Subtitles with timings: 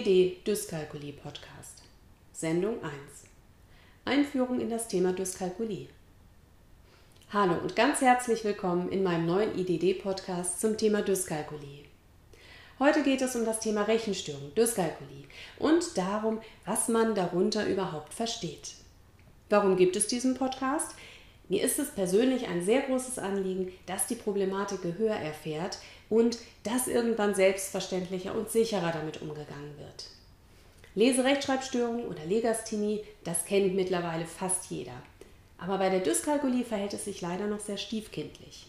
[0.00, 1.82] IDD Dyskalkulie Podcast.
[2.32, 2.92] Sendung 1.
[4.06, 5.88] Einführung in das Thema Dyskalkulie.
[7.30, 11.84] Hallo und ganz herzlich willkommen in meinem neuen IDD Podcast zum Thema Dyskalkulie.
[12.78, 15.26] Heute geht es um das Thema Rechenstörung, Dyskalkulie
[15.58, 18.76] und darum, was man darunter überhaupt versteht.
[19.50, 20.94] Warum gibt es diesen Podcast?
[21.50, 26.86] Mir ist es persönlich ein sehr großes Anliegen, dass die Problematik Gehör erfährt und dass
[26.86, 30.06] irgendwann selbstverständlicher und sicherer damit umgegangen wird.
[30.94, 35.02] Leserechtschreibstörungen oder Legasthenie, das kennt mittlerweile fast jeder.
[35.58, 38.66] Aber bei der Dyskalkulie verhält es sich leider noch sehr stiefkindlich.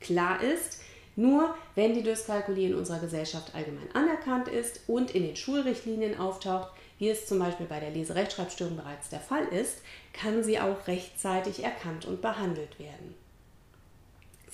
[0.00, 0.80] Klar ist,
[1.16, 6.70] nur wenn die Dyskalkulie in unserer Gesellschaft allgemein anerkannt ist und in den Schulrichtlinien auftaucht,
[6.98, 9.78] wie es zum Beispiel bei der Leserechtschreibstörung bereits der Fall ist,
[10.12, 13.14] kann sie auch rechtzeitig erkannt und behandelt werden.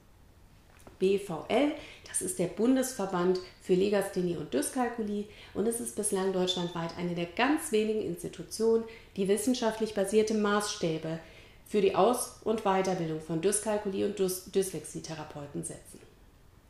[0.99, 1.71] BVL,
[2.07, 7.25] das ist der Bundesverband für Legasthenie und Dyskalkulie und es ist bislang deutschlandweit eine der
[7.25, 8.83] ganz wenigen Institutionen,
[9.15, 11.19] die wissenschaftlich basierte Maßstäbe
[11.65, 16.04] für die Aus- und Weiterbildung von Dyskalkulie- und Dys Dyslexie-Therapeuten setzen.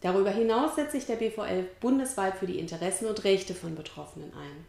[0.05, 4.66] Darüber hinaus setzt sich der BVL bundesweit für die Interessen und Rechte von Betroffenen ein.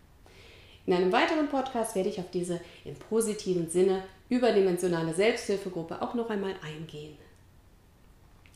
[0.86, 6.30] In einem weiteren Podcast werde ich auf diese im positiven Sinne überdimensionale Selbsthilfegruppe auch noch
[6.30, 7.18] einmal eingehen.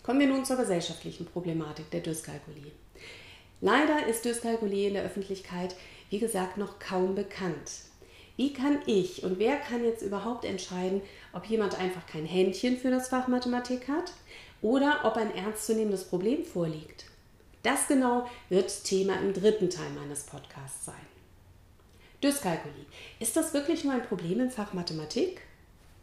[0.02, 2.72] Kommen wir nun zur gesellschaftlichen Problematik der Dyskalkulie.
[3.60, 5.76] Leider ist Dyskalkulie in der Öffentlichkeit,
[6.08, 7.72] wie gesagt, noch kaum bekannt.
[8.38, 11.02] Wie kann ich und wer kann jetzt überhaupt entscheiden,
[11.34, 14.14] ob jemand einfach kein Händchen für das Fach Mathematik hat
[14.62, 17.06] oder ob ein ernstzunehmendes Problem vorliegt.
[17.62, 20.94] Das genau wird Thema im dritten Teil meines Podcasts sein.
[22.22, 22.87] Dyskalkulie.
[23.19, 25.43] Ist das wirklich nur ein Problem im Fach Mathematik?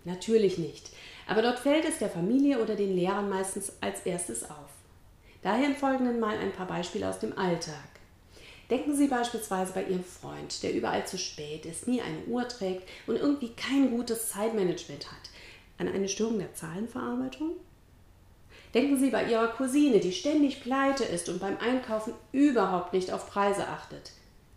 [0.03, 0.91] Natürlich nicht.
[1.27, 4.69] Aber dort fällt es der Familie oder den Lehrern meistens als erstes auf.
[5.43, 7.75] Daher im Folgenden mal ein paar Beispiele aus dem Alltag.
[8.69, 12.87] Denken Sie beispielsweise bei Ihrem Freund, der überall zu spät ist, nie eine Uhr trägt
[13.05, 15.29] und irgendwie kein gutes Zeitmanagement hat,
[15.77, 17.51] an eine Störung der Zahlenverarbeitung?
[18.73, 23.29] Denken Sie bei Ihrer Cousine, die ständig pleite ist und beim Einkaufen überhaupt nicht auf
[23.29, 24.11] Preise achtet,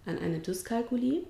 [0.04, 1.22] an eine Dyskalkulie?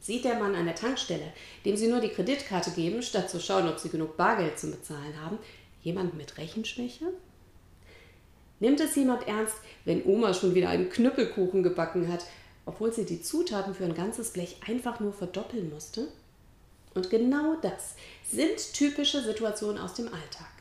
[0.00, 1.32] Sieht der Mann an der Tankstelle,
[1.64, 5.20] dem Sie nur die Kreditkarte geben, statt zu schauen, ob Sie genug Bargeld zum Bezahlen
[5.22, 5.38] haben,
[5.82, 7.06] jemand mit Rechenschwäche?
[8.60, 9.54] Nimmt es jemand ernst,
[9.84, 12.26] wenn Oma schon wieder einen Knüppelkuchen gebacken hat,
[12.66, 16.08] obwohl sie die Zutaten für ein ganzes Blech einfach nur verdoppeln musste?
[16.94, 17.94] Und genau das
[18.30, 20.57] sind typische Situationen aus dem Alltag.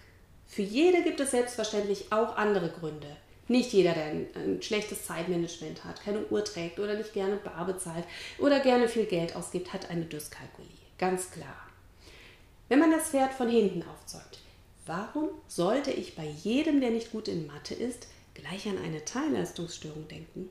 [0.57, 3.15] Für jede gibt es selbstverständlich auch andere Gründe.
[3.47, 7.67] Nicht jeder, der ein, ein, schlechtes Zeitmanagement hat, keine Uhr trägt oder nicht gerne bar
[7.67, 8.05] bezahlt
[8.39, 10.71] oder gerne viel Geld ausgibt, hat eine Dyskalkulie.
[10.97, 11.69] Ganz klar.
[12.69, 14.39] Wenn man das Pferd von hinten aufzäumt,
[14.87, 20.07] warum sollte ich bei jedem, der nicht gut in Mathe ist, gleich an eine Teilleistungsstörung
[20.07, 20.49] denken?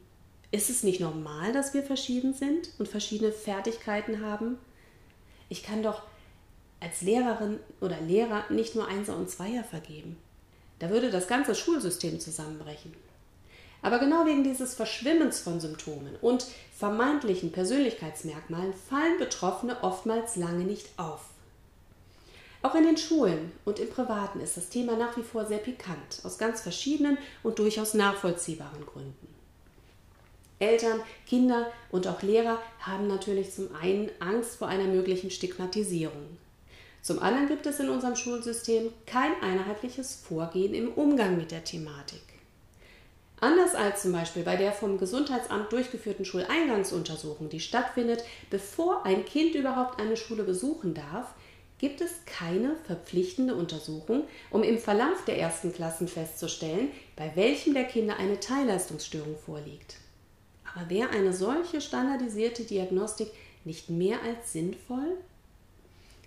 [0.52, 4.56] Ist es nicht normal, dass wir verschieden sind und verschiedene Fertigkeiten haben?
[5.48, 6.02] Ich kann doch
[6.86, 10.16] als Lehrerin oder Lehrer nicht nur Einser und Zweier vergeben.
[10.78, 12.94] Da würde das ganze Schulsystem zusammenbrechen.
[13.82, 16.46] Aber genau wegen dieses Verschwimmens von Symptomen und
[16.76, 21.22] vermeintlichen Persönlichkeitsmerkmalen fallen Betroffene oftmals lange nicht auf.
[22.62, 26.20] Auch in den Schulen und im Privaten ist das Thema nach wie vor sehr pikant,
[26.22, 29.34] aus ganz verschiedenen und durchaus nachvollziehbaren Gründen.
[30.58, 36.38] Eltern, Kinder und auch Lehrer haben natürlich zum einen Angst vor einer möglichen Stigmatisierung.
[37.06, 42.20] Zum anderen gibt es in unserem Schulsystem kein einheitliches Vorgehen im Umgang mit der Thematik.
[43.40, 49.54] Anders als zum Beispiel bei der vom Gesundheitsamt durchgeführten Schuleingangsuntersuchung, die stattfindet, bevor ein Kind
[49.54, 51.32] überhaupt eine Schule besuchen darf,
[51.78, 57.84] gibt es keine verpflichtende Untersuchung, um im Verlauf der ersten Klassen festzustellen, bei welchem der
[57.84, 59.98] Kinder eine Teilleistungsstörung vorliegt.
[60.74, 63.28] Aber wäre eine solche standardisierte Diagnostik
[63.64, 65.18] nicht mehr als sinnvoll?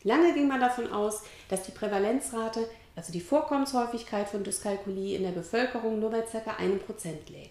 [0.04, 5.31] Lange ging man davon aus, dass die Prävalenzrate, also die Vorkommenshäufigkeit von Dyskalkulie in der
[5.31, 6.38] Bevölkerung nur bei ca.
[6.38, 6.80] 1%
[7.31, 7.50] läge.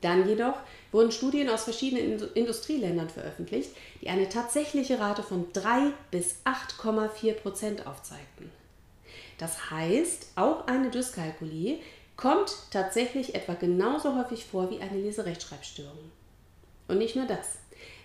[0.00, 0.54] Dann jedoch
[0.92, 3.70] wurden Studien aus verschiedenen Industrieländern veröffentlicht,
[4.00, 8.50] die eine tatsächliche Rate von 3 bis 8,4 Prozent aufzeigten.
[9.36, 11.78] Das heißt, auch eine Dyskalkulie
[12.16, 16.10] kommt tatsächlich etwa genauso häufig vor wie eine Leserechtschreibstörung.
[16.88, 17.58] Und nicht nur das.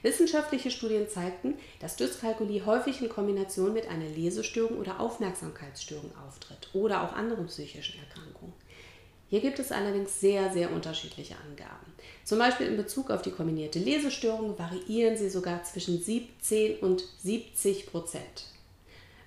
[0.06, 7.04] Wissenschaftliche Studien zeigten, dass Dyskalkulie häufig in Kombination mit einer Lesestörung oder Aufmerksamkeitsstörung auftritt oder
[7.04, 8.54] auch anderen psychischen Erkrankungen.
[9.30, 11.92] Hier gibt es allerdings sehr, sehr unterschiedliche Angaben.
[12.24, 17.88] Zum Beispiel in Bezug auf die kombinierte Lesestörung variieren sie sogar zwischen 17 und 70
[17.88, 18.46] Prozent.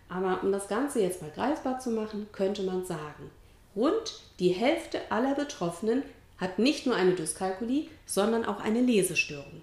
[0.08, 3.32] Aber um das Ganze jetzt mal greifbar zu machen, könnte man sagen,
[3.74, 6.04] rund die Hälfte aller Betroffenen
[6.36, 9.60] hat nicht nur eine Dyskalkulie, sondern auch eine Lesestörung.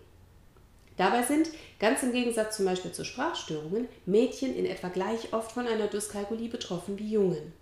[0.97, 1.49] Dabei sind,
[1.79, 6.49] ganz im Gegensatz zum Beispiel zu Sprachstörungen, Mädchen in etwa gleich oft von einer Dyskalkulie
[6.49, 7.53] betroffen wie Jungen.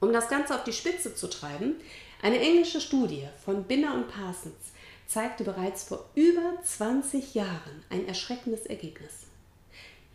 [0.00, 1.76] Um das Ganze auf die Spitze zu treiben,
[2.22, 4.72] eine englische Studie von Binner und Parsons
[5.06, 9.26] zeigte bereits vor über 20 Jahren ein erschreckendes Ergebnis.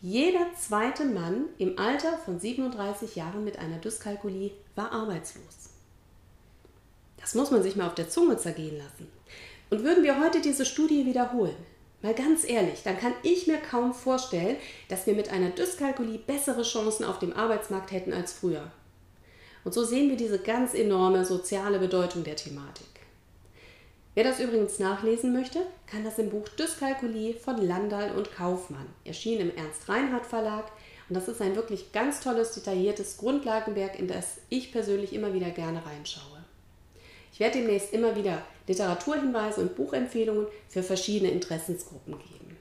[0.01, 5.69] Jeder zweite Mann im Alter von 37 Jahren mit einer Dyskalkulie war arbeitslos.
[7.19, 9.09] Das muss man sich mal auf der Zunge zergehen lassen.
[9.69, 11.55] Und würden wir heute diese Studie wiederholen,
[12.03, 14.57] mal ganz ehrlich, dann kann ich mir kaum vorstellen,
[14.89, 18.71] dass wir mit einer Dyskalkulie bessere Chancen auf dem Arbeitsmarkt hätten als früher.
[19.63, 22.85] Und so sehen wir diese ganz enorme soziale Bedeutung der Thematik.
[24.15, 29.49] Wer das übrigens nachlesen möchte, kann das im Buch Dyskalkulie von Landal und Kaufmann, erschienen
[29.49, 30.65] im Ernst Reinhardt Verlag.
[31.09, 35.49] Und das ist ein wirklich ganz tolles, detailliertes Grundlagenwerk, in das ich persönlich immer wieder
[35.49, 36.43] gerne reinschaue.
[37.31, 42.57] Ich werde demnächst immer wieder Literaturhinweise und Buchempfehlungen für verschiedene Interessensgruppen geben.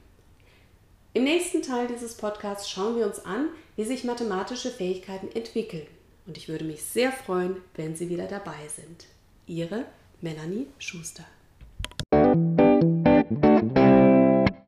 [1.15, 5.87] Im nächsten Teil dieses Podcasts schauen wir uns an, wie sich mathematische Fähigkeiten entwickeln
[6.27, 9.07] und ich würde mich sehr freuen, wenn Sie wieder dabei sind.
[9.47, 9.85] Ihre
[10.21, 11.25] Melanie Schuster.